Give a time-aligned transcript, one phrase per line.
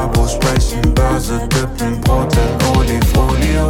[0.00, 3.68] Babos sprechen Börse, dippen Brot in Olifolie.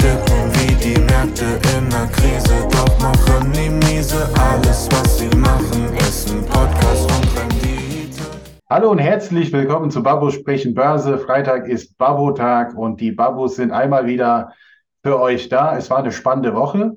[0.00, 1.44] Dippen wie die Märkte
[1.76, 4.26] in der Krise, doch machen die miese.
[4.38, 8.22] Alles, was sie machen, ist ein Podcast und Rendite.
[8.70, 11.18] Hallo und herzlich willkommen zu Babos sprechen Börse.
[11.18, 14.54] Freitag ist Babo-Tag und die Babos sind einmal wieder
[15.02, 15.76] für euch da.
[15.76, 16.96] Es war eine spannende Woche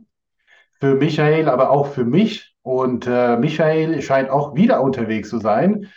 [0.80, 2.56] für Michael, aber auch für mich.
[2.62, 5.90] Und äh, Michael scheint auch wieder unterwegs zu sein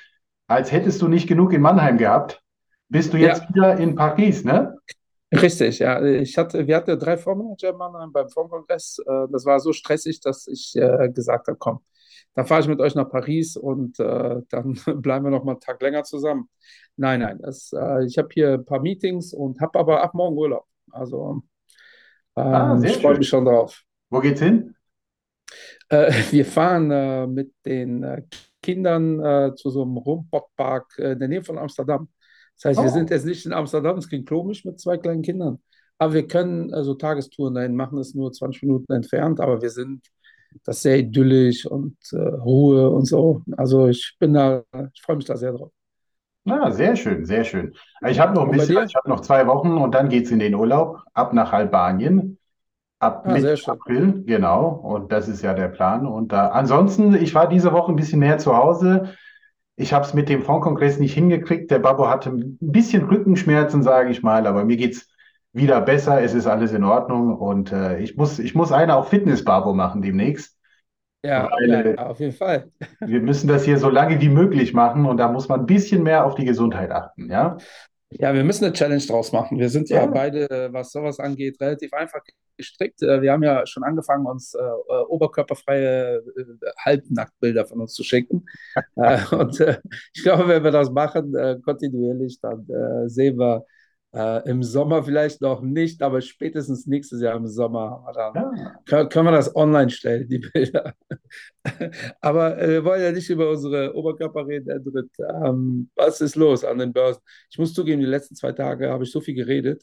[0.49, 2.42] als hättest du nicht genug in Mannheim gehabt,
[2.93, 4.77] bist du jetzt Ja, wieder in Paris, ne?
[5.35, 6.03] richtig, ja.
[6.05, 8.99] Ich hatte, wir hatten drei Fondsmanager in Mannheim beim Fondskongress.
[9.07, 11.81] Äh, Das war so stressig, dass ich äh, gesagt habe, komm,
[12.35, 15.61] dann fahre ich mit euch nach Paris und äh, dann bleiben wir noch mal einen
[15.61, 16.49] Tag länger zusammen.
[16.97, 20.37] Nein, nein, das, äh, ich habe hier ein paar Meetings und habe aber ab morgen
[20.37, 20.67] Urlaub.
[20.91, 21.43] Also
[22.51, 23.85] Ah, ähm, ich freue mich schon drauf.
[24.11, 24.75] Wo geht's hin?
[25.89, 28.23] Äh, wir fahren äh, mit den äh,
[28.63, 32.09] Kindern äh, zu so einem Rumpotpark äh, in der Nähe von Amsterdam.
[32.63, 35.23] Das heißt, wir sind Oh, jetzt nicht in Amsterdam, es klingt komisch mit zwei kleinen
[35.23, 35.59] Kindern,
[35.99, 39.71] aber wir können also Tagestouren dahin machen, das ist nur 20 Minuten entfernt, aber wir
[39.71, 40.07] sind
[40.65, 43.43] das ist sehr idyllisch und äh, Ruhe und so.
[43.57, 45.73] Also ich bin da, ich freue mich da sehr drauf.
[46.45, 47.75] na, sehr schön, sehr schön.
[48.09, 50.55] Ich habe noch ein bisschen, ich habe noch zwei Wochen und dann geht's in den
[50.55, 52.39] Urlaub, ab nach Albanien,
[53.01, 53.55] ab Ah, Mitte.
[53.67, 54.69] April, genau.
[54.69, 56.07] Und das ist ja der Plan.
[56.07, 59.15] Und da, ansonsten, ich war diese Woche ein bisschen mehr zu Hause.
[59.77, 61.71] Ich habe es mit dem Fondkongress nicht hingekriegt.
[61.71, 65.09] Der Babbo hatte ein bisschen Rückenschmerzen, sage ich mal, aber mir geht's
[65.53, 66.23] wieder besser.
[66.23, 70.03] Es ist alles in Ordnung und äh, ich muss, ich muss eine auch Fitness-Babbo machen
[70.03, 70.57] demnächst.
[71.25, 72.71] Ja, Weil ja, äh, auf jeden Fall.
[73.05, 76.03] wir müssen das hier so lange wie möglich machen und da muss man ein bisschen
[76.03, 77.59] mehr auf die Gesundheit achten, ja?
[78.19, 79.59] Ja, wir müssen eine Challenge draus machen.
[79.59, 82.21] Wir sind ja Ja, beide, äh, was sowas angeht, relativ einfach
[82.57, 83.03] gestrickt.
[83.03, 86.23] Äh, Wir haben ja schon angefangen, uns äh, äh, oberkörperfreie äh,
[86.79, 88.47] Halbnacktbilder von uns zu schicken.
[88.97, 89.79] Äh, und äh,
[90.15, 92.67] ich glaube, wenn wir das machen, kontinuierlich, dann
[93.09, 93.65] sehen wir
[94.15, 99.09] äh, im Sommer vielleicht noch nicht, aber spätestens nächstes Jahr im Sommer dann, ja, können,
[99.09, 100.95] können wir das online stellen, die Bilder.
[102.21, 105.11] Aber äh, wir wollen ja nicht über unsere Oberkörper reden, Edrit.
[105.19, 107.23] Ähm, was ist los an den Börsen?
[107.51, 109.83] Ich muss zugeben, die letzten zwei Tage habe ich so viel geredet.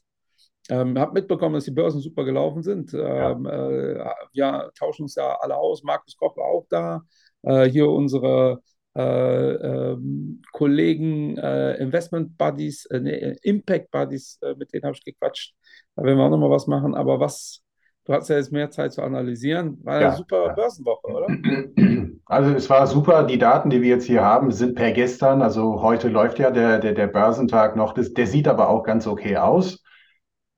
[0.70, 2.92] Ähm, habe mitbekommen, dass die Börsen super gelaufen sind.
[2.94, 5.84] ja, Ähm, äh, wir tauschen uns ja alle aus.
[5.84, 7.02] Markus Koch war auch da.
[7.42, 8.62] Äh, hier unsere
[8.94, 15.54] Kollegen, äh, Investment Buddies, äh, Impact Buddies, äh, mit denen habe ich gequatscht.
[15.96, 16.96] Da werden wir auch nochmal was machen.
[16.96, 17.62] Aber was,
[18.06, 19.78] du hast ja jetzt mehr Zeit zu analysieren.
[19.84, 20.54] War eine ja, super ja.
[20.54, 21.28] Börsenwoche, oder?
[22.26, 23.24] Also es war super.
[23.24, 25.42] Die Daten, die wir jetzt hier haben, sind per gestern.
[25.42, 27.94] Also heute läuft ja der, der, der Börsentag noch.
[27.94, 29.82] Das, der sieht aber auch ganz okay aus.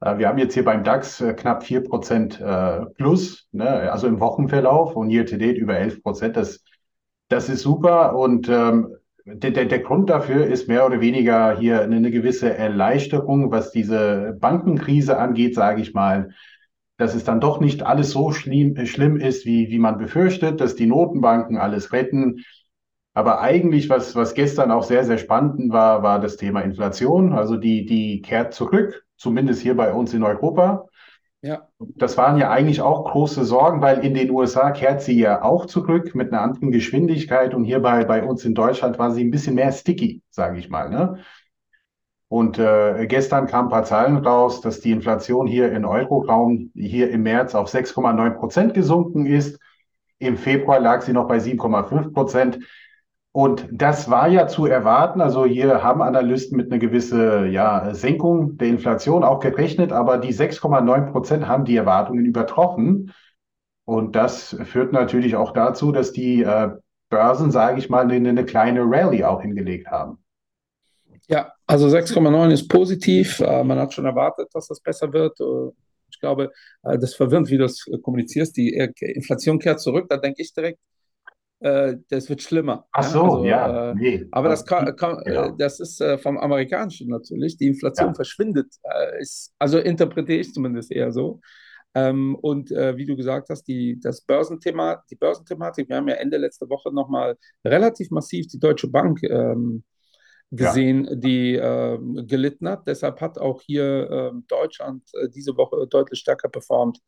[0.02, 3.90] Äh, Wir haben jetzt hier beim DAX äh, knapp 4% äh, plus, ne?
[3.90, 6.34] Also im Wochenverlauf und year to date über 11%.
[6.34, 6.62] Das,
[7.32, 8.16] das ist super.
[8.16, 13.52] Und ähm, der, der, der Grund dafür ist mehr oder weniger hier eine, gewisse Erleichterung,
[13.52, 16.30] was diese Bankenkrise angeht, sage ich mal
[17.02, 20.76] dass es dann doch nicht alles so schlimm, schlimm ist, wie, wie man befürchtet, dass
[20.76, 22.44] die Notenbanken alles retten.
[23.16, 27.34] Aber eigentlich, was, was gestern auch sehr, sehr spannend war, war das Thema Inflation.
[27.34, 30.90] Also die, die kehrt zurück, zumindest hier bei uns in Europa.
[31.44, 31.68] Ja.
[31.80, 35.66] Das waren ja eigentlich auch große Sorgen, weil in den USA kehrt sie ja auch
[35.66, 39.32] zurück mit einer anderen Geschwindigkeit und hier bei, bei uns in Deutschland war sie ein
[39.32, 41.18] bisschen mehr sticky, sage ich mal, ne?
[42.28, 47.10] Und äh, gestern kamen ein paar Zahlen raus, dass die Inflation hier im Euroraum hier
[47.12, 49.60] im März auf 6,9 Prozent gesunken ist.
[50.18, 52.60] Im Februar lag sie noch bei 7,5 Prozent.
[53.34, 55.22] Und das war ja zu erwarten.
[55.22, 60.34] Also hier haben Analysten mit einer gewissen ja, Senkung der Inflation auch gerechnet, aber die
[60.34, 63.14] 6,9 Prozent haben die Erwartungen übertroffen.
[63.86, 66.72] Und das führt natürlich auch dazu, dass die äh,
[67.10, 70.18] Börsen, sage ich mal, eine, eine kleine Rallye auch hingelegt haben.
[71.28, 73.40] Ja, also 6,9 ist positiv.
[73.40, 75.40] Äh, man hat schon erwartet, dass das besser wird.
[75.40, 75.72] Äh,
[76.10, 76.52] ich glaube,
[76.84, 78.58] äh, das ist verwirrend, wie du das äh, kommunizierst.
[78.58, 80.08] Die Inflation kehrt zurück.
[80.10, 80.80] Da denke ich direkt,
[81.62, 82.88] äh, das wird schlimmer.
[82.92, 86.02] Ach Ja, so, also, ja, äh, nee, aber das, kann, kann, äh, genau, das ist
[86.02, 87.56] äh, vom Amerikanischen natürlich.
[87.58, 88.14] Die Inflation ja.
[88.16, 88.74] verschwindet.
[88.84, 91.40] Äh, ist, also interpretiere ich zumindest eher so.
[91.94, 96.16] Ähm, und äh, wie du gesagt hast, die, das Börsenthema, die Börsenthematik, wir haben ja
[96.16, 99.84] Ende letzte Woche nochmal relativ massiv die Deutsche Bank ähm,
[100.50, 102.88] Ja, gesehen, die ähm, gelitten hat.
[102.88, 107.00] Deshalb hat auch hier ähm, Deutschland äh, diese Woche deutlich stärker performt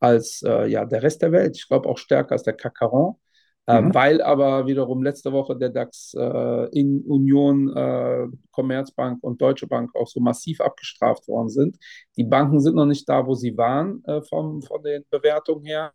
[0.00, 1.56] als äh, ja, der Rest der Welt.
[1.56, 2.90] Ich glaube auch stärker als der CAC 40.
[2.90, 3.27] Äh,
[3.68, 3.94] mhm.
[3.94, 9.94] weil aber wiederum letzte Woche der DAX äh, in Union, äh, Commerzbank und Deutsche Bank
[9.94, 11.76] auch so massiv abgestraft worden sind.
[12.16, 15.92] Die Banken sind noch nicht da, wo sie waren äh, vom, von den Bewertungen her.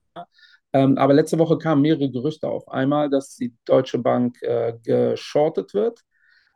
[0.73, 2.67] Ähm, aber letzte Woche kamen mehrere Gerüchte auf.
[2.67, 5.99] Einmal, dass die Deutsche Bank äh, geschortet wird.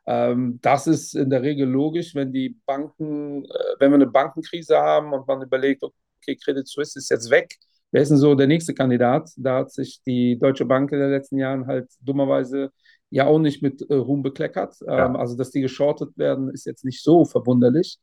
[0.08, 3.50] Ähm, das ist in der Regel logisch, wenn die Banken, äh,
[3.80, 7.58] wenn wir eine Bankenkrise haben und man überlegt, okay, Credit Suisse ist jetzt weg,
[7.92, 9.30] wer ist denn so der nächste Kandidat?
[9.38, 12.72] Da hat sich die Deutsche Bank in den letzten Jahren halt dummerweise
[13.10, 14.76] ja auch nicht mit äh, Ruhm bekleckert.
[14.86, 15.06] Ja.
[15.06, 18.00] Ähm, also, dass die geschortet werden, ist jetzt nicht so verwunderlich.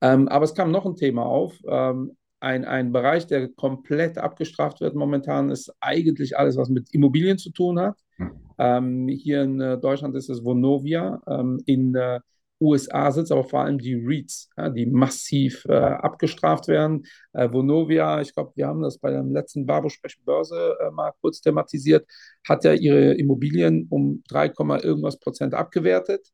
[0.00, 1.58] Ähm, aber es kam noch ein Thema auf.
[1.68, 7.36] Ähm, ein, ein Bereich, der komplett abgestraft wird momentan, ist eigentlich alles, was mit Immobilien
[7.36, 7.98] zu tun hat.
[8.16, 8.30] Hm.
[8.58, 11.20] Ähm, hier in äh, Deutschland ist es Vonovia.
[11.26, 12.20] Ähm, in äh,
[12.60, 17.06] USA es aber vor allem die REITs, ja, die massiv äh, abgestraft werden.
[17.32, 21.40] Äh, Vonovia, ich glaube, wir haben das bei dem letzten Barbo-Sprechen Börse äh, mal kurz
[21.40, 22.06] thematisiert,
[22.46, 24.52] hat ja ihre Immobilien um 3,
[24.82, 26.28] irgendwas Prozent abgewertet.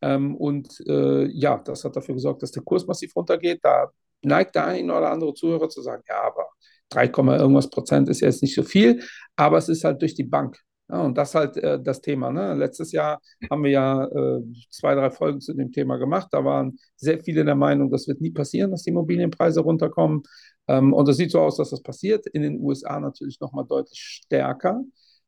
[0.00, 3.60] Ähm, und äh, ja, das hat dafür gesorgt, dass der Kurs massiv runtergeht.
[3.62, 3.90] Da
[4.22, 6.48] neigt der ein oder andere Zuhörer zu sagen, ja, aber
[6.90, 9.02] 3, irgendwas Prozent ist jetzt nicht so viel,
[9.36, 10.58] aber es ist halt durch die Bank.
[10.90, 12.30] Ja, und das halt äh, das Thema.
[12.30, 12.54] Ne?
[12.54, 13.20] Letztes Jahr
[13.50, 16.28] haben wir ja äh, zwei, drei Folgen zu dem Thema gemacht.
[16.32, 20.22] Da waren sehr viele der Meinung, das wird nie passieren, dass die Immobilienpreise runterkommen.
[20.66, 22.26] Ähm, und es sieht so aus, dass das passiert.
[22.28, 24.82] In den USA natürlich nochmal deutlich stärker.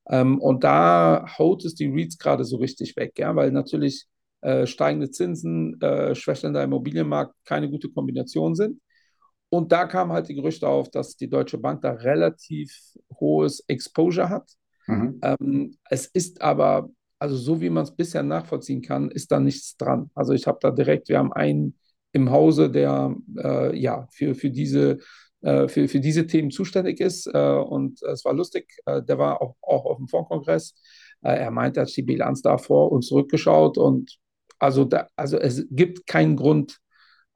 [0.09, 3.37] Ähm, und da haut es die REITs gerade so richtig weg, ja?
[3.37, 4.07] weil natürlich
[4.41, 8.81] äh, steigende Zinsen, äh, schwächelnder Immobilienmarkt keine gute Kombination sind.
[9.51, 12.73] Und da kamen halt die Gerüchte auf, dass die Deutsche Bank da relativ
[13.19, 14.49] hohes Exposure hat
[14.87, 15.21] Mhm.
[15.23, 19.77] Ähm, es ist aber, also so wie man es bisher nachvollziehen kann, ist da nichts
[19.77, 20.11] dran.
[20.15, 21.77] Also ich habe da direkt, wir haben einen
[22.13, 24.99] im Hause, der äh, ja für, für diese
[25.43, 27.27] äh, für, für diese Themen zuständig ist.
[27.27, 30.75] Äh, und es war lustig, äh, der war auch, auch auf dem Fondskongress.
[31.23, 34.19] er meinte, er hat die Bilanz da vor und zurückgeschaut und
[34.59, 36.79] also, da, also es gibt keinen Grund,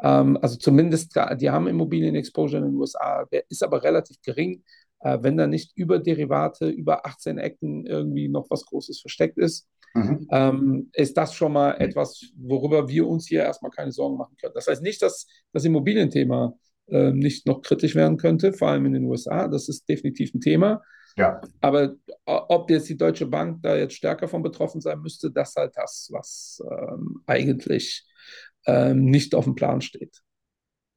[0.03, 4.63] ähm, also zumindest, die haben Immobilien-Exposure in den USA, der ist aber relativ gering äh,
[5.05, 10.27] wenn da nicht über Derivate, über 18 Ecken irgendwie noch was Großes versteckt ist, mhm.
[10.31, 14.55] ähm, ist das schon mal etwas, worüber wir uns hier erstmal keine Sorgen machen können.
[14.55, 16.55] Das heißt nicht, dass das Immobilienthema
[16.89, 19.49] äh, nicht noch kritisch werden könnte, vor allem in den USA.
[19.49, 20.83] Das ist definitiv ein Thema.
[21.17, 21.41] Ja.
[21.61, 21.95] Aber
[22.27, 25.73] ob jetzt die Deutsche Bank da jetzt stärker von betroffen sein müsste, das ist halt
[25.77, 28.05] das, was ähm, eigentlich
[28.67, 30.23] ähm, nicht auf dem Plan steht.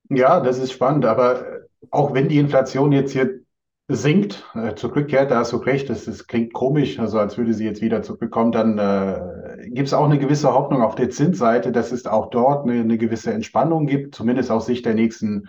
[0.10, 1.06] Ja, das ist spannend.
[1.06, 3.42] Aber auch wenn die Inflation jetzt hier
[3.90, 7.64] sinkt, äh, zurückkehrt, da hast du recht, das, das klingt komisch, also als würde sie
[7.64, 11.94] jetzt wieder zurückkommen, dann äh, gibt es auch eine gewisse Hoffnung auf der Zinsseite, dass
[11.94, 15.48] es auch dort eine, eine gewisse Entspannung gibt, zumindest aus Sicht der nächsten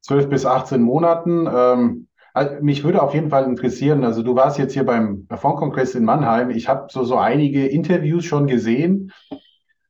[0.00, 1.48] 12 bis 18 Monaten.
[1.52, 5.94] Ähm, also mich würde auf jeden Fall interessieren, also du warst jetzt hier beim Fondkongress
[5.94, 9.12] in Mannheim, ich habe so, so einige Interviews schon gesehen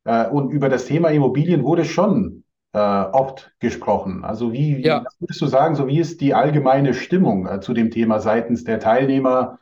[0.04, 2.41] äh, und über das Thema Immobilien wurde schon
[2.72, 4.24] äh, oft gesprochen.
[4.24, 5.04] Also wie, wie ja.
[5.18, 8.80] würdest du sagen, so wie ist die allgemeine Stimmung äh, zu dem Thema seitens der
[8.80, 9.58] Teilnehmer?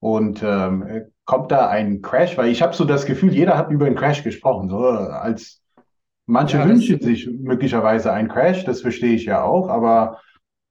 [0.00, 2.36] Und ähm, kommt da ein Crash?
[2.36, 4.68] Weil ich habe so das Gefühl, jeder hat über einen Crash gesprochen.
[4.68, 5.62] So als
[6.26, 10.20] manche ja, wünschen sich möglicherweise einen Crash, das verstehe ich ja auch, aber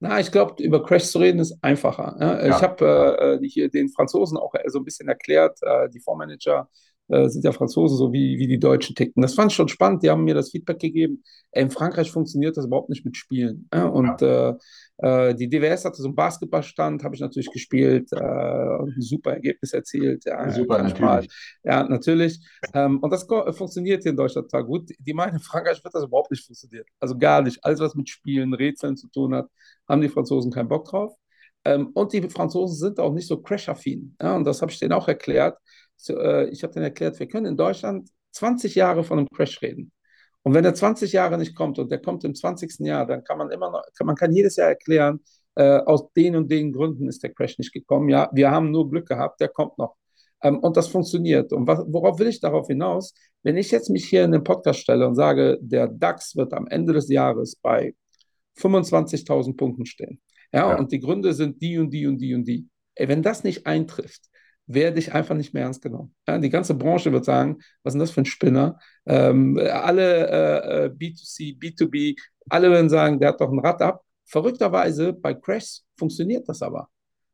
[0.04, 2.18] na, ich glaube, über Crash zu reden ist einfacher.
[2.20, 2.48] Ja?
[2.48, 2.58] Ja.
[2.58, 6.68] Ich habe äh, hier den Franzosen auch so ein bisschen erklärt, äh, die Fondsmanager
[7.12, 9.22] äh, sind ja Franzosen, so wie, wie die Deutschen ticken.
[9.22, 10.02] Das fand ich schon spannend.
[10.04, 11.24] Die haben mir das Feedback gegeben.
[11.52, 13.68] in Frankreich funktioniert das überhaupt nicht mit Spielen.
[13.74, 13.86] Ja?
[13.86, 14.58] Und ja.
[15.02, 19.02] Äh, äh die DWS hatte so einen Basketballstand, habe ich natürlich gespielt äh, und ein
[19.02, 20.24] super Ergebnis erzielt.
[20.25, 21.02] Ja, super, natürlich.
[21.02, 21.28] Mal.
[21.63, 22.40] Ja, natürlich.
[22.74, 24.90] Ähm, und das funktioniert hier in Deutschland total gut.
[24.98, 26.86] Die meinen, in Frankreich wird das überhaupt nicht funktionieren.
[27.00, 27.60] Also gar nicht.
[27.63, 29.50] Alles, was mit Spielen, Rätseln zu tun hat,
[29.88, 31.13] haben die Franzosen keinen Bock drauf.
[31.65, 34.15] Ähm, und die Franzosen sind auch nicht so crash-affin.
[34.22, 35.58] Ja, und das habe ich denen auch erklärt
[36.01, 39.62] so, äh, ich habe denen erklärt, wir können in Deutschland 20 Jahre von einem Crash
[39.62, 39.91] reden.
[40.43, 42.79] Und wenn der 20 Jahre nicht kommt und der kommt im 20.
[42.79, 45.20] Jahr, dann kann man immer noch, kann, man kann jedes Jahr erklären,
[45.55, 48.10] äh, aus den und den Gründen ist der Crash nicht gekommen.
[48.10, 49.96] Ja, wir haben nur Glück gehabt, der kommt noch.
[50.41, 51.53] Ähm, und das funktioniert.
[51.53, 53.13] Und was, worauf will ich darauf hinaus?
[53.43, 56.67] Wenn ich jetzt mich hier in den Podcast stelle und sage, der DAX wird am
[56.67, 57.93] Ende des Jahres bei
[58.58, 60.22] 25.000 Punkten stehen.
[60.53, 62.67] Ja, ja, und die Gründe sind die und die und die und die.
[62.96, 64.31] Ey, wenn das nicht eintrifft,
[64.74, 66.13] werde ich einfach nicht mehr ernst genommen.
[66.28, 68.80] Ja, die ganze Branche wird sagen, was ist denn das für ein Spinner?
[69.06, 72.18] Ähm, alle äh, B2C, äh, B2B,
[72.50, 74.04] alle werden sagen, der hat doch ein Rad ab.
[74.25, 76.90] Verrückterweise bei Crash funktioniert das aber.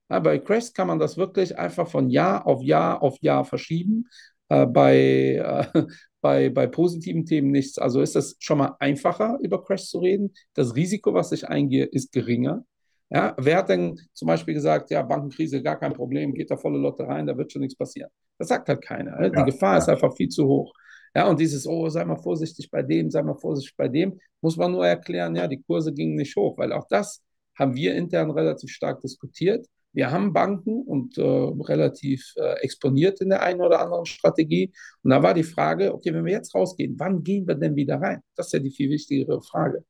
[0.10, 4.08] Ja, bei Crash kann man das wirklich einfach von Jahr auf Jahr auf Jahr verschieben.
[4.50, 5.84] Äh, bei, äh,
[6.22, 7.78] bei, bei positiven Themen nichts.
[7.78, 10.34] Also ist es schon mal einfacher, über Crash zu reden.
[10.54, 12.66] Das Risiko, was ich eingehe, ist geringer.
[13.10, 16.78] Ja, wer hat denn zum Beispiel gesagt, ja, Bankenkrise, gar kein Problem, geht da volle
[16.78, 18.10] Lotte rein, da wird schon nichts passieren?
[18.38, 19.22] Das sagt halt keiner.
[19.22, 19.78] Ja, Die Gefahr ja.
[19.80, 20.74] ist einfach viel zu hoch.
[21.16, 24.58] Ja, und dieses, oh, sei mal vorsichtig bei dem, sei mal vorsichtig bei dem, muss
[24.58, 27.24] man nur erklären, ja, die Kurse gingen nicht hoch, weil auch das
[27.58, 29.66] haben wir intern relativ stark diskutiert.
[29.94, 34.72] wir haben Banken und äh, relativ äh, exponiert in der einen oder anderen Strategie.
[35.02, 38.00] Und da war die Frage, okay, wenn wir jetzt rausgehen, wann gehen wir denn wieder
[38.00, 38.22] rein?
[38.36, 39.84] Das ist ja die viel wichtigere Frage.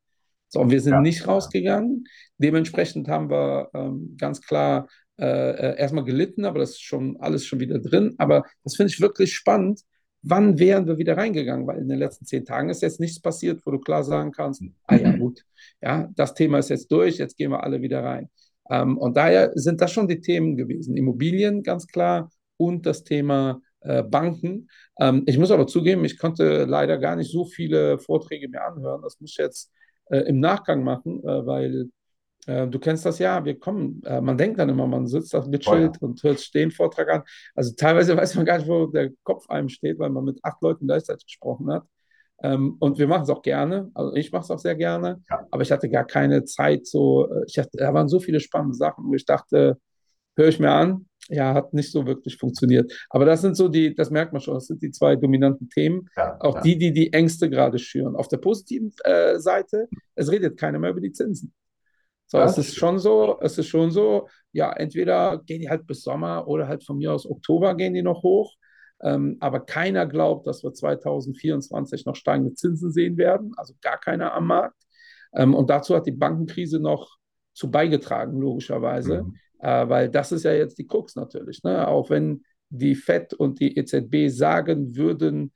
[0.48, 1.00] So, und wir sind ja.
[1.00, 2.04] nicht rausgegangen.
[2.38, 4.88] Dementsprechend haben wir ähm, ganz klar
[5.18, 8.14] äh, äh, erstmal gelitten, aber das ist schon alles schon wieder drin.
[8.18, 9.80] Aber das finde ich wirklich spannend.
[10.22, 11.66] Wann wären wir wieder reingegangen?
[11.66, 14.62] Weil in den letzten zehn Tagen ist jetzt nichts passiert, wo du klar sagen kannst,
[14.86, 15.44] ah ja, gut,
[15.82, 18.30] ja, das Thema ist jetzt durch, jetzt gehen wir alle wieder rein.
[18.70, 20.96] Ähm, und daher sind das schon die Themen gewesen.
[20.96, 24.68] Immobilien ganz klar und das Thema äh, Banken.
[25.00, 29.02] Ähm, ich muss aber zugeben, ich konnte leider gar nicht so viele Vorträge mehr anhören.
[29.02, 29.72] Das muss ich jetzt
[30.10, 31.90] äh, im Nachgang machen, äh, weil
[32.46, 35.44] äh, du kennst das ja, wir kommen, äh, man denkt dann immer, man sitzt da
[35.46, 36.08] mit Schild oh ja.
[36.08, 37.22] und hört den Vortrag an.
[37.54, 40.60] Also teilweise weiß man gar nicht, wo der Kopf einem steht, weil man mit acht
[40.62, 41.84] Leuten gleichzeitig gesprochen hat.
[42.42, 45.44] Ähm, und wir machen es auch gerne, also ich mache es auch sehr gerne, ja.
[45.50, 48.76] aber ich hatte gar keine Zeit so, äh, ich hatte, da waren so viele spannende
[48.76, 49.78] Sachen, wo ich dachte,
[50.38, 52.90] höre ich mir an, ja, hat nicht so wirklich funktioniert.
[53.10, 56.08] Aber das sind so die, das merkt man schon, das sind die zwei dominanten Themen,
[56.16, 56.60] ja, auch ja.
[56.62, 58.16] die, die die Ängste gerade schüren.
[58.16, 61.52] Auf der positiven äh, Seite, es redet keiner mehr über die Zinsen.
[62.30, 66.02] So, es ist schon so, es ist schon so, ja, entweder gehen die halt bis
[66.02, 68.54] Sommer oder halt von mir aus Oktober gehen die noch hoch.
[69.00, 74.34] Ähm, aber keiner glaubt, dass wir 2024 noch steigende Zinsen sehen werden, also gar keiner
[74.34, 74.76] am Markt.
[75.34, 77.16] Ähm, und dazu hat die Bankenkrise noch
[77.54, 79.36] zu beigetragen, logischerweise, mhm.
[79.60, 81.62] Äh, weil das ist ja jetzt die Krux natürlich.
[81.62, 81.86] Ne?
[81.86, 85.52] Auch wenn die FED und die EZB sagen würden,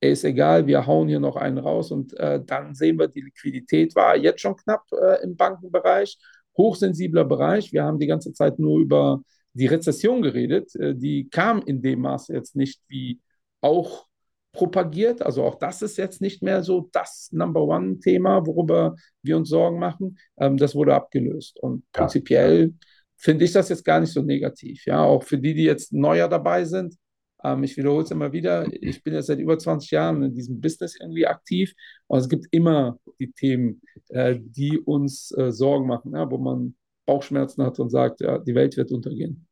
[0.00, 3.94] ist egal, wir hauen hier noch einen raus und äh, dann sehen wir, die Liquidität
[3.96, 6.18] war jetzt schon knapp äh, im Bankenbereich,
[6.56, 7.72] hochsensibler Bereich.
[7.72, 9.22] Wir haben die ganze Zeit nur über
[9.54, 13.20] die Rezession geredet, äh, die kam in dem Maße jetzt nicht wie
[13.60, 14.06] auch
[14.52, 15.22] propagiert.
[15.22, 19.78] Also auch das ist jetzt nicht mehr so das Number One-Thema, worüber wir uns Sorgen
[19.78, 20.18] machen.
[20.38, 21.58] Ähm, das wurde abgelöst.
[21.60, 22.00] Und ja.
[22.00, 22.74] prinzipiell
[23.24, 24.84] finde ich das jetzt gar nicht so negativ.
[24.84, 26.94] Ja, auch für die, die jetzt neuer dabei sind.
[27.42, 28.66] Ähm, ich wiederhole es immer wieder.
[28.70, 31.72] Ich bin jetzt seit über 20 Jahren in diesem Business irgendwie aktiv.
[32.06, 36.74] Und es gibt immer die Themen, äh, die uns äh, Sorgen machen, ja, wo man
[37.06, 39.46] Bauchschmerzen hat und sagt, ja, die Welt wird untergehen.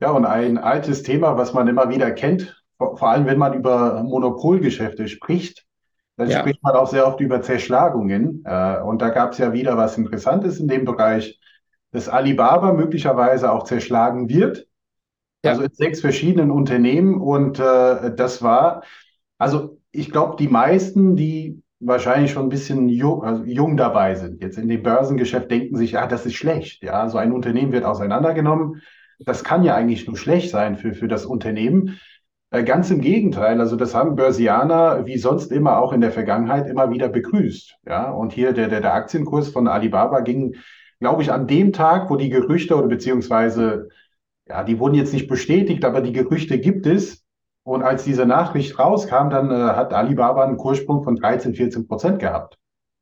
[0.00, 4.02] Ja, und ein altes Thema, was man immer wieder kennt, vor, allem wenn man über
[4.02, 5.66] Monopolgeschäfte spricht,
[6.16, 6.40] dann ja.
[6.40, 8.42] spricht man auch sehr oft über Zerschlagungen.
[8.46, 11.38] Äh, und da gab es ja wieder was Interessantes in dem Bereich,
[11.92, 14.66] dass Alibaba möglicherweise auch zerschlagen wird.
[15.44, 15.52] Ja.
[15.52, 17.20] Also in sechs verschiedenen Unternehmen.
[17.20, 18.82] Und äh, das war,
[19.38, 24.40] also ich glaube, die meisten, die wahrscheinlich schon ein bisschen jung, also jung dabei sind.
[24.40, 26.82] Jetzt in dem Börsengeschäft denken sich, ah, das ist schlecht.
[26.82, 28.82] Ja, so ein Unternehmen wird auseinandergenommen.
[29.18, 31.98] Das kann ja eigentlich nur schlecht sein für, für das Unternehmen.
[32.50, 33.60] Äh, ganz im Gegenteil.
[33.60, 37.76] Also das haben Börsianer wie sonst immer auch in der Vergangenheit immer wieder begrüßt.
[37.86, 40.54] Ja, und hier der, der, der Aktienkurs von Alibaba ging,
[41.02, 43.88] glaube ich, an dem Tag, wo die Gerüchte oder beziehungsweise,
[44.48, 47.24] ja, die wurden jetzt nicht bestätigt, aber die Gerüchte gibt es,
[47.64, 52.20] und als diese Nachricht rauskam, dann äh, hat Alibaba einen Kurssprung von 13, 14 Prozent
[52.20, 52.56] gehabt.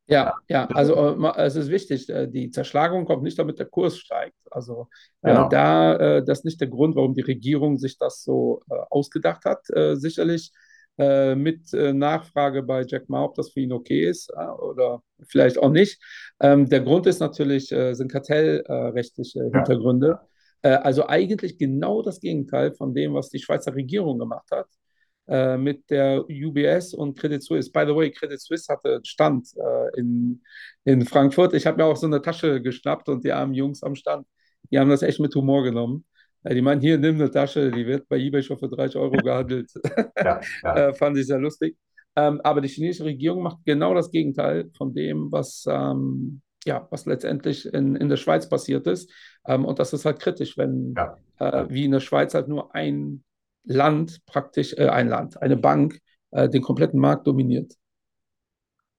[0.07, 3.97] Ja, ja, also äh, es ist wichtig, äh, die Zerschlagung kommt nicht, damit der Kurs
[3.97, 4.35] steigt.
[4.49, 4.87] Also
[5.21, 5.47] äh, genau.
[5.47, 9.65] da, äh, das ist nicht der Grund, warum die Regierung sich das so ausgedacht hat.
[9.93, 10.51] sicherlich
[10.97, 15.99] mit Nachfrage bei Jack Ma, ob das für ihn okay ist oder vielleicht auch nicht.
[16.39, 20.07] Ähm, der Grund ist natürlich, sind kartellrechtliche Hintergründe.
[20.07, 20.27] Ja.
[20.61, 24.67] Äh, also eigentlich genau das Gegenteil von dem, was die Schweizer Regierung gemacht hat
[25.27, 27.71] äh, mit der UBS und Credit Suisse.
[27.71, 30.41] By the way, Credit Suisse hatte Stand äh, in,
[30.85, 31.53] in Frankfurt.
[31.53, 34.27] Ich habe mir auch so eine Tasche geschnappt und die armen Jungs am Stand,
[34.71, 36.05] die haben das echt mit Humor genommen.
[36.49, 39.71] Die meinen, hier, nimm eine Tasche, die wird bei eBay schon für 30 Euro gehandelt.
[40.23, 40.93] Ja, ja.
[40.93, 41.77] Fand ich sehr lustig.
[42.15, 47.05] Ähm, aber die chinesische Regierung macht genau das Gegenteil von dem, was, ähm, ja, was
[47.05, 49.11] letztendlich in, in der Schweiz passiert ist.
[49.45, 51.17] Ähm, und das ist halt kritisch, wenn ja.
[51.39, 53.23] äh, wie in der Schweiz halt nur ein
[53.63, 55.99] Land praktisch, äh, ein Land, eine Bank
[56.31, 57.73] äh, den kompletten Markt dominiert.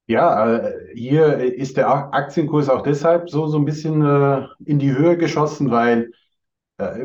[0.06, 4.92] Ja, äh, hier ist der Aktienkurs auch deshalb so, so ein bisschen äh, in die
[4.92, 6.08] Höhe geschossen, weil äh,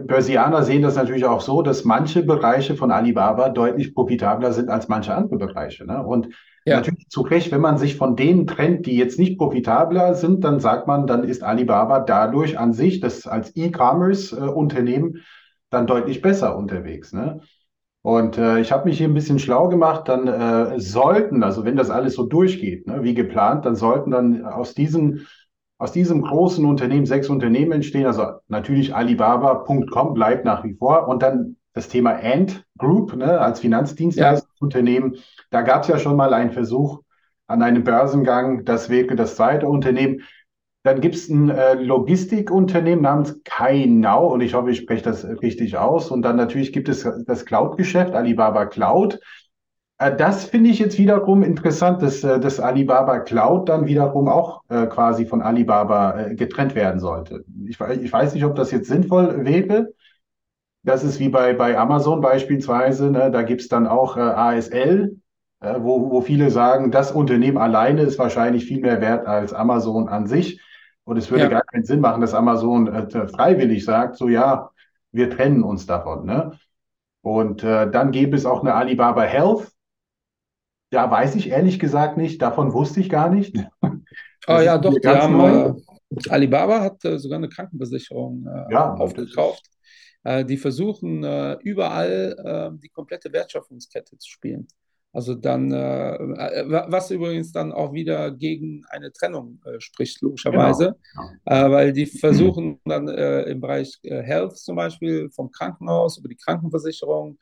[0.05, 4.87] Börsianer sehen das natürlich auch so, dass manche Bereiche von Alibaba deutlich profitabler sind als
[4.87, 5.85] manche andere Bereiche.
[5.85, 6.03] Ne?
[6.03, 6.29] Und
[6.67, 6.75] ja.
[6.75, 10.59] Natürlich zu Recht, wenn man sich von denen trennt, die jetzt nicht profitabler sind, dann
[10.59, 15.23] sagt man, dann ist Alibaba dadurch an sich, das als E-Commerce-Unternehmen,
[15.69, 17.13] dann deutlich besser unterwegs.
[17.13, 17.39] Ne?
[18.01, 21.77] Und äh, ich habe mich hier ein bisschen schlau gemacht, dann äh, sollten, also wenn
[21.77, 25.25] das alles so durchgeht, ne, wie geplant, dann sollten dann aus diesem,
[25.77, 28.05] aus diesem großen Unternehmen sechs Unternehmen entstehen.
[28.05, 33.59] Also natürlich Alibaba.com bleibt nach wie vor und dann das Thema Ant Group ne, als
[33.59, 35.13] Finanzdienstleistungsunternehmen.
[35.13, 35.21] Ja.
[35.51, 37.01] Da gab es ja schon mal einen Versuch
[37.45, 38.65] an einem Börsengang.
[38.65, 40.21] Das wäre das zweite Unternehmen.
[40.83, 45.77] Dann gibt es ein äh, Logistikunternehmen namens Kainau und ich hoffe, ich spreche das richtig
[45.77, 46.09] aus.
[46.09, 49.19] Und dann natürlich gibt es das Cloud-Geschäft, Alibaba Cloud.
[49.99, 54.63] Äh, das finde ich jetzt wiederum interessant, dass äh, das Alibaba Cloud dann wiederum auch
[54.69, 57.43] äh, quasi von Alibaba äh, getrennt werden sollte.
[57.67, 59.93] Ich, ich weiß nicht, ob das jetzt sinnvoll wäre.
[60.83, 63.11] Das ist wie bei, bei Amazon beispielsweise.
[63.11, 63.31] Ne?
[63.31, 65.17] Da gibt es dann auch äh, ASL,
[65.61, 70.07] äh, wo, wo viele sagen, das Unternehmen alleine ist wahrscheinlich viel mehr wert als Amazon
[70.07, 70.61] an sich.
[71.03, 71.49] Und es würde Ja.
[71.49, 74.71] gar keinen Sinn machen, dass Amazon äh, freiwillig sagt, so ja,
[75.11, 76.25] wir trennen uns davon.
[76.25, 76.51] Ne?
[77.21, 79.71] Und äh, dann gäbe es auch eine Alibaba Health.
[80.89, 83.55] Da weiß ich ehrlich gesagt nicht, davon wusste ich gar nicht.
[84.49, 88.93] Ah Das ja, doch, die haben, äh, Alibaba hat äh, sogar eine Krankenversicherung äh, Ja,
[88.93, 89.61] aufgekauft.
[90.23, 94.67] Äh, die versuchen äh, überall äh, die komplette Wertschöpfungskette zu spielen.
[95.17, 100.21] Also dann, äh, äh, wa- was übrigens dann auch wieder gegen eine Trennung äh, spricht,
[100.21, 100.27] genau.
[100.27, 101.39] logischerweise, genau.
[101.45, 106.29] äh, weil die versuchen dann äh, im Bereich äh, Health zum Beispiel vom Krankenhaus über
[106.29, 107.37] die Krankenversicherung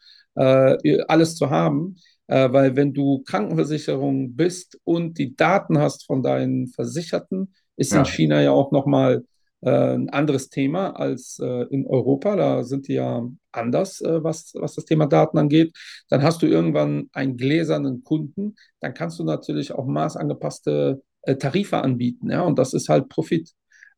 [1.07, 1.95] alles zu haben.
[2.27, 8.05] Weil wenn du Krankenversicherung bist und die Daten hast von deinen Versicherten, ist in Ja,
[8.05, 9.23] China ja auch nochmal
[9.69, 12.35] ein anderes Thema als äh, in Europa.
[12.35, 15.75] Da sind die ja anders, äh, was, was das Thema Daten angeht.
[16.09, 21.77] Dann hast du irgendwann einen gläsernen Kunden, dann kannst du natürlich auch maßangepasste äh, Tarife
[21.77, 23.51] anbieten, ja, und das ist halt Profit.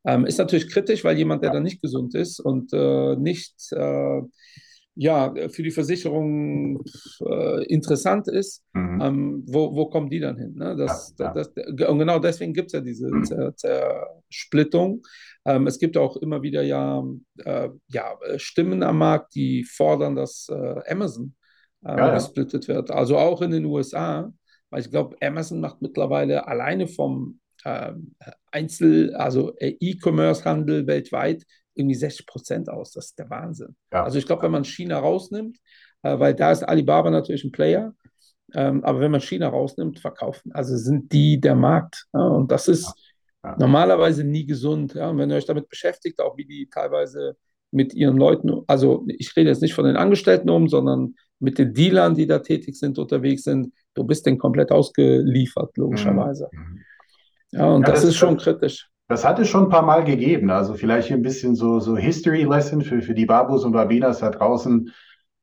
[0.04, 1.54] Ähm, ist natürlich kritisch, weil jemand, der ja.
[1.54, 4.22] dann nicht gesund ist und äh, nicht äh,
[5.00, 6.82] ja, für die Versicherung
[7.24, 9.00] äh, interessant ist, Mhm.
[9.00, 10.54] ähm, wo, wo kommen die dann hin?
[10.56, 10.74] Ne?
[10.76, 11.32] Das, ja.
[11.32, 15.02] das, das, und genau deswegen gibt es ja diese Zer, Zersplittung.
[15.44, 17.04] Ähm, es gibt auch immer wieder ja,
[17.44, 21.34] äh, ja Stimmen am Markt, die fordern, dass äh, Amazon
[21.82, 22.14] Ja, ähm, ja.
[22.14, 22.90] gesplittet wird.
[22.90, 24.32] Also auch in den USA,
[24.70, 28.14] weil ich glaube, Amazon macht mittlerweile alleine vom ähm,
[28.50, 31.44] Einzel-, also äh, E-Commerce-Handel weltweit
[31.78, 32.92] irgendwie 60 Prozent aus.
[32.92, 33.76] Das ist der Wahnsinn.
[33.92, 35.58] Ja, Also ich glaube, wenn man China rausnimmt,
[36.02, 37.94] äh, weil da ist Alibaba natürlich ein Player,
[38.54, 40.52] ähm, aber wenn man China rausnimmt, verkaufen.
[40.52, 42.06] Also sind die der Markt.
[42.14, 42.92] Ja, und das ist
[43.44, 43.56] ja.
[43.58, 44.96] normalerweise nie gesund.
[44.96, 47.36] Und wenn ihr euch damit beschäftigt, auch wie die teilweise
[47.70, 51.74] mit ihren Leuten, also ich rede jetzt nicht von den Angestellten um, sondern mit den
[51.74, 55.82] Dealern, die da tätig sind, unterwegs sind, du bist denen komplett ausgeliefert, Mhm.
[55.84, 56.48] logischerweise.
[56.50, 56.80] Mhm.
[57.52, 58.88] Ja, und das das, ist schon das, kritisch.
[59.08, 60.50] Das hat es schon ein paar Mal gegeben.
[60.50, 64.20] Also vielleicht hier ein bisschen so, so History Lesson für, für die Babus und Babinas
[64.20, 64.92] da draußen.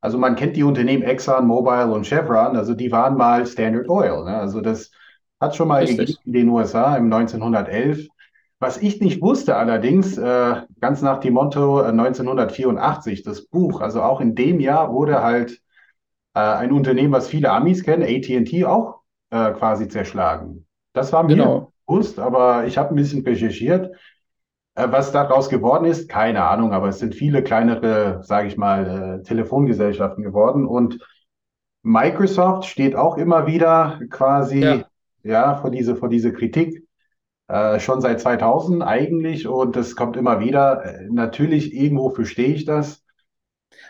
[0.02, 2.56] Also man kennt die Unternehmen Exxon, Mobil und Chevron.
[2.56, 4.24] Also die waren mal Standard Oil.
[4.24, 4.38] Ne?
[4.38, 4.92] Also das
[5.40, 6.26] hat schon mal gegeben Richtig.
[6.26, 8.08] in den USA im 1911.
[8.60, 14.02] Was ich nicht wusste allerdings, äh, ganz nach dem Motto äh, 1984, das Buch, also
[14.02, 15.62] auch in dem Jahr wurde halt
[16.36, 19.02] äh, ein Unternehmen, was viele Amis kennen, AT&T, auch
[19.32, 20.68] äh, quasi zerschlagen.
[20.94, 21.74] Das war mir Genau.
[21.88, 23.96] Bewusst, aber ich habe ein bisschen recherchiert.
[24.76, 29.20] Äh, was daraus geworden ist, keine Ahnung, aber es sind viele kleinere, sage ich mal,
[29.22, 30.66] äh, Telefongesellschaften geworden.
[30.66, 31.00] Und
[31.84, 34.88] Microsoft steht auch immer wieder quasi Ja.
[35.24, 36.84] ja, vor diese, vor diese Kritik.
[37.50, 40.86] Äh, schon seit 2000 eigentlich und das kommt immer wieder.
[40.86, 43.05] Äh, natürlich, irgendwo verstehe ich das.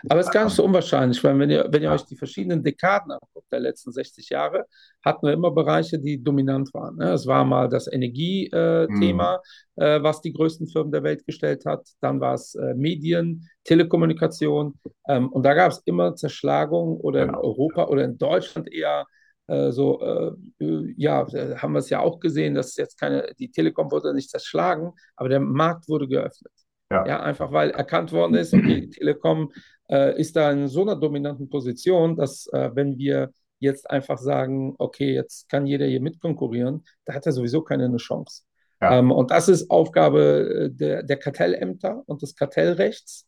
[0.10, 2.64] Aber es ist gar nicht so unwahrscheinlich, weil wenn ihr, wenn ihr euch die verschiedenen
[2.64, 4.66] Dekaden anguckt, der letzten 60 Jahre,
[5.04, 6.96] hatten wir immer Bereiche, die dominant waren.
[6.98, 7.12] Ne?
[7.12, 9.42] Es war mal das Energiethema,
[9.76, 11.88] äh, was die größten Firmen der Welt gestellt hat.
[12.02, 14.80] Dann war es äh, Medien, Telekommunikation.
[15.08, 17.42] Ähm, und da gab es immer Zerschlagungen oder in genau.
[17.42, 19.06] Europa oder in Deutschland eher
[19.48, 23.34] äh, so, äh, äh, ja, äh, haben wir es ja auch gesehen, dass jetzt keine,
[23.38, 26.52] die Telekom wurde nicht zerschlagen, aber der Markt wurde geöffnet.
[26.92, 27.06] Ja.
[27.08, 29.52] Ja, einfach weil erkannt worden ist, okay, die Telekom
[29.90, 34.76] äh, ist da in so einer dominanten Position, dass äh, wenn wir jetzt einfach sagen,
[34.78, 38.44] okay, jetzt kann jeder hier mitkonkurrieren, da hat er sowieso keine eine Chance.
[38.82, 39.00] Ja.
[39.00, 43.26] Ähm, und das ist Aufgabe äh, der, der Kartellämter und des Kartellrechts.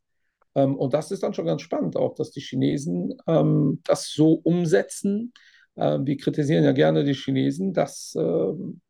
[0.56, 4.34] Ähm, und das ist dann schon ganz spannend, auch dass die Chinesen ähm, das so
[4.34, 5.34] umsetzen.
[5.78, 8.87] Ähm, wir kritisieren ja gerne die Chinesen, dass ähm, äh,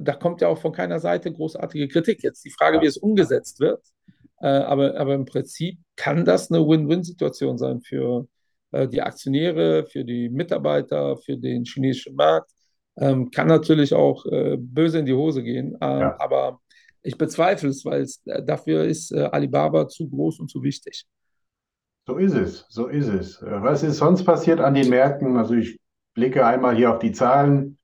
[0.00, 2.22] da kommt ja auch von keiner Seite großartige Kritik.
[2.22, 3.82] Jetzt die Frage, wie es umgesetzt wird.
[4.40, 8.26] Äh, aber, aber im Prinzip kann das eine Win-Win-Situation sein für
[8.72, 12.50] äh, die Aktionäre, für die Mitarbeiter, für den chinesischen Markt.
[12.96, 15.76] Ähm, kann natürlich auch äh, böse in die Hose gehen.
[15.80, 16.16] Ja.
[16.20, 16.60] aber
[17.04, 21.04] ich bezweifle es, weil es, äh, dafür ist äh, Alibaba zu groß und zu wichtig.
[22.06, 23.42] So ist es, so ist es.
[23.42, 25.36] Äh, Was ist sonst passiert an den Märkten?
[25.36, 25.78] Also ich
[26.14, 27.78] blicke einmal hier auf die Zahlen.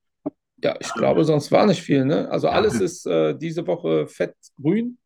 [0.63, 2.05] Ja, ich glaube, sonst war nicht viel.
[2.05, 2.29] Ne?
[2.29, 4.97] Also alles ist äh, diese Woche fettgrün.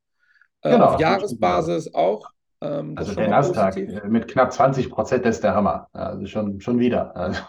[0.62, 1.00] Äh, genau, auf.
[1.00, 2.30] Jahresbasis auch.
[2.62, 5.88] Ähm, Also der Nasdaq äh, mit knapp 20 Prozent ist der Hammer.
[5.94, 7.15] Also schon, schon wieder.
[7.15, 7.41] Also,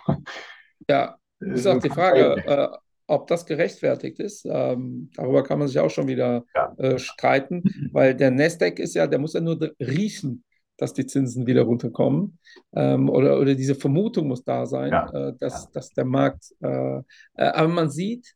[0.88, 2.68] Ja, ist ist auch die Frage, äh,
[3.08, 6.74] ob das gerechtfertigt ist, ähm, darüber kann man sich auch schon wieder Ja.
[6.78, 10.44] äh, streiten, weil der Nasdaq ist ja, der muss ja nur riechen,
[10.76, 12.38] dass die Zinsen wieder runterkommen.
[12.74, 15.10] Ähm, oder, oder diese Vermutung muss da sein, Ja.
[15.28, 17.02] äh, dass, dass der Markt, äh, äh,
[17.34, 18.34] aber man sieht,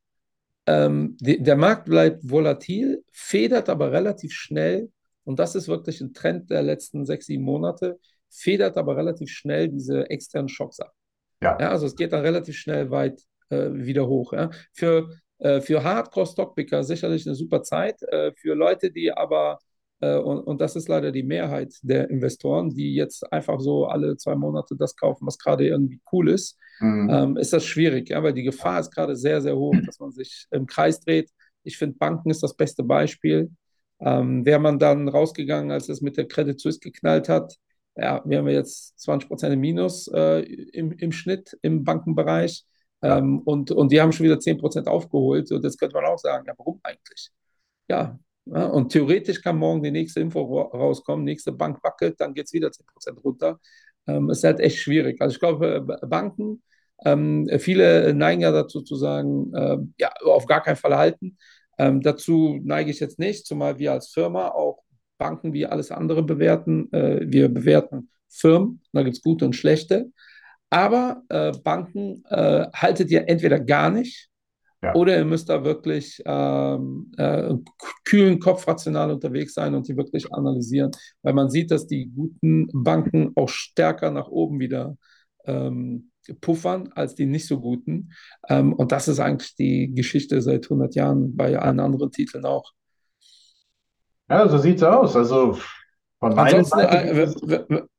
[0.66, 4.90] ähm, die, der Markt bleibt volatil, federt aber relativ schnell,
[5.24, 7.98] und das ist wirklich ein Trend der letzten sechs, sieben Monate,
[8.30, 10.92] federt aber relativ schnell diese externen Schocks ab.
[11.42, 11.58] Ja.
[11.60, 14.32] Ja, also es geht dann relativ schnell weit äh, wieder hoch.
[14.32, 14.50] Ja.
[14.72, 18.02] Für, äh, für Hardcore-Stockpicker sicherlich eine super Zeit.
[18.02, 19.58] Äh, für Leute, die aber,
[20.06, 24.34] und, und das ist leider die Mehrheit der Investoren, die jetzt einfach so alle zwei
[24.34, 27.10] Monate das kaufen, was gerade irgendwie cool ist, Mhm.
[27.10, 30.12] ähm, ist das schwierig, ja, weil die Gefahr ist gerade sehr, sehr hoch, dass man
[30.12, 31.30] sich im Kreis dreht.
[31.62, 33.50] Ich finde, Banken ist das beste Beispiel.
[34.00, 37.54] Ähm, Wäre man dann rausgegangen, als es mit der Credit Suisse geknallt hat,
[37.96, 42.64] ja, wir haben jetzt 20 Prozent im Minus äh, im, im Schnitt im Bankenbereich.
[43.02, 45.50] Ähm, und, und die haben schon wieder 10 Prozent aufgeholt.
[45.52, 47.30] Und jetzt könnte man auch sagen, ja, warum eigentlich?
[47.88, 48.18] Ja,
[48.52, 52.46] ja, und theoretisch kann morgen die nächste Info ra- rauskommen, nächste Bank wackelt, dann geht
[52.46, 53.60] es wieder 10 Prozent runter.
[54.06, 55.20] Ähm, ist halt echt schwierig.
[55.20, 56.62] Also ich glaube, B- Banken,
[57.04, 61.38] ähm, viele neigen ja dazu zu sagen, ähm, ja, auf gar keinen Fall halten.
[61.78, 64.82] Ähm, dazu neige ich jetzt nicht, zumal wir als Firma auch
[65.18, 66.90] Banken wie alles andere bewerten.
[66.92, 70.12] Äh, wir bewerten Firmen, da gibt es gute und schlechte.
[70.70, 74.29] Aber äh, Banken äh, haltet ihr entweder gar nicht
[74.82, 74.94] Ja.
[74.94, 77.54] oder ihr müsst da wirklich ähm, äh,
[78.04, 80.90] kühlen Kopf rational unterwegs sein und die wirklich analysieren,
[81.22, 84.96] weil man sieht, dass die guten Banken auch stärker nach oben wieder
[85.44, 88.10] ähm, puffern als die nicht so guten.
[88.48, 92.72] Ähm, und das ist eigentlich die Geschichte seit 100 Jahren bei allen anderen Titeln auch.
[94.28, 95.16] Ja, so sieht's aus.
[95.16, 95.58] Also
[96.20, 97.36] von Ansonsten, äh, es-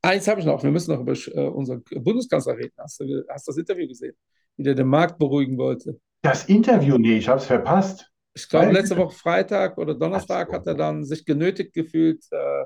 [0.00, 2.72] eins habe ich noch, wir müssen noch über äh, unseren Bundeskanzler reden.
[2.78, 4.14] Hast du hast das Interview gesehen,
[4.56, 6.00] wie der den Markt beruhigen wollte?
[6.22, 8.08] Das Interview, nee, ich habe es verpasst.
[8.34, 10.54] Ich glaube, letzte Woche Freitag oder Donnerstag so.
[10.54, 12.64] hat er dann sich genötigt gefühlt, äh,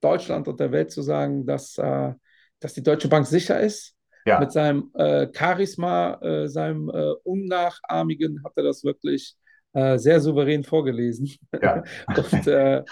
[0.00, 2.12] Deutschland und der Welt zu sagen, dass, äh,
[2.60, 3.94] dass die Deutsche Bank sicher ist.
[4.24, 4.38] Ja.
[4.38, 9.34] Mit seinem äh, Charisma, äh, seinem äh, Unnachahmigen hat er das wirklich
[9.72, 11.30] äh, sehr souverän vorgelesen.
[11.60, 11.82] Ja.
[12.06, 12.84] Und äh,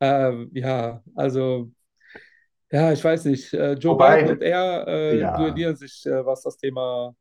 [0.00, 1.70] äh, ja, also
[2.70, 3.52] ja, ich weiß nicht.
[3.52, 5.36] Joe Wobei- Biden und er äh, Ja.
[5.36, 7.14] duellieren sich, äh, was das Thema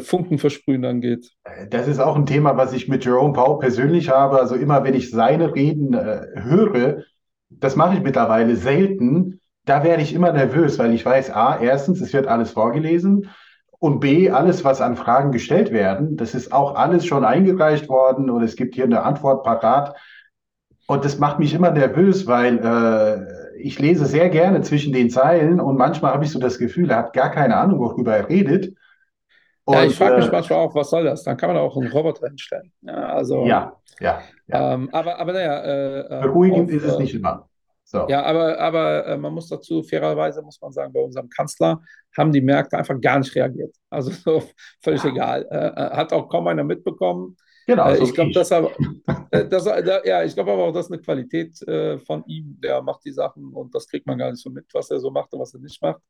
[0.00, 1.30] Funken versprühen angeht.
[1.70, 4.40] Das ist auch ein Thema, was ich mit Jerome Powell persönlich habe.
[4.40, 7.04] Also immer, wenn ich seine Reden äh, höre,
[7.50, 12.00] das mache ich mittlerweile selten, da werde ich immer nervös, weil ich weiß, A, erstens,
[12.00, 13.30] es wird alles vorgelesen
[13.78, 18.30] und B, alles, was an Fragen gestellt werden, das ist auch alles schon eingereicht worden
[18.30, 19.96] und es gibt hier eine Antwort parat.
[20.86, 25.60] Und das macht mich immer nervös, weil äh, ich lese sehr gerne zwischen den Zeilen
[25.60, 28.74] und manchmal habe ich so das Gefühl, er hat gar keine Ahnung, worüber er redet.
[29.66, 31.22] Ja, Und, ich frage mich äh, manchmal auch, was soll das?
[31.22, 32.72] Dann kann man auch einen Roboter hinstellen.
[32.82, 34.74] Ja, also, Ja, ja, ja.
[34.74, 37.48] Ähm, aber, aber naja, äh, äh, Beruhigend auf, ist es äh, nicht immer.
[37.84, 38.06] So.
[38.08, 41.80] Ja, aber, aber äh, man muss dazu, fairerweise muss man sagen, bei unserem Kanzler
[42.16, 43.74] haben die Märkte einfach gar nicht reagiert.
[43.90, 44.42] Also so,
[44.82, 45.46] völlig egal.
[45.50, 47.36] Äh, äh, hat auch kaum einer mitbekommen.
[47.66, 48.72] Genau, Äh, so ich glaube, das aber,
[49.30, 52.58] äh, das, da, ja, ich glaube aber auch, das ist eine Qualität äh, von ihm.
[52.62, 55.10] Der macht die Sachen und das kriegt man gar nicht so mit, was er so
[55.10, 56.00] macht und was er nicht macht.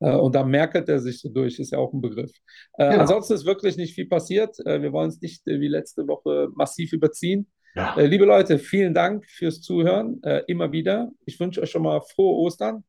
[0.00, 2.30] Äh, und da merkelt er sich so durch, ist ja auch ein Begriff.
[2.74, 3.00] Äh, Genau.
[3.02, 4.58] Ansonsten ist wirklich nicht viel passiert.
[4.66, 7.50] Äh, wir wollen es nicht äh, wie letzte Woche massiv überziehen.
[7.74, 7.96] Ja.
[7.96, 10.22] Äh, liebe Leute, vielen Dank fürs Zuhören.
[10.22, 11.10] Äh, immer wieder.
[11.26, 12.84] Ich wünsche euch schon mal frohe Ostern.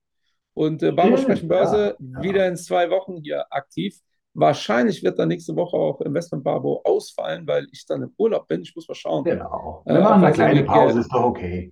[0.53, 2.23] Und äh, Ja, sprechen Börse ja.
[2.23, 3.97] wieder in zwei Wochen hier aktiv.
[4.33, 8.61] Wahrscheinlich wird dann nächste Woche auch Investment Barbo ausfallen, weil ich dann im Urlaub bin.
[8.61, 9.23] Ich muss mal schauen.
[9.23, 9.83] Genau.
[9.85, 11.71] Wir machen eine kleine Pause, ist doch okay.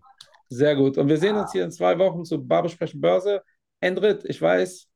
[0.50, 0.98] Sehr gut.
[0.98, 3.42] Und wir sehen uns hier in zwei Wochen zu Barber sprechen Börse.
[3.80, 4.88] Endrit, ich weiß,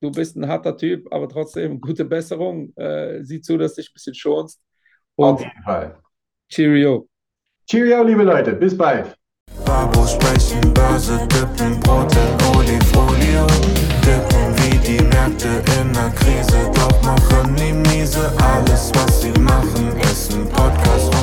[0.00, 2.74] du bist ein harter Typ, aber trotzdem gute Besserung.
[2.76, 4.60] Äh, sieh zu, dass du dich ein bisschen schonst.
[5.16, 5.98] Auf Und jeden Fall.
[6.48, 7.08] Cheerio.
[7.66, 8.52] Cheerio, liebe Leute.
[8.52, 9.16] Bis bald.
[9.64, 13.46] Babo sprechen, Börse dippen, Brot in Olifolio
[14.04, 19.96] Dippen wie die Märkte in der Krise Doch machen nie miese Alles was sie machen
[20.00, 21.13] ist ein Podcast